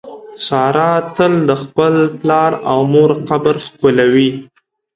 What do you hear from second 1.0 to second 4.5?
تل د خپل پلار او مور قبر ښکلوي.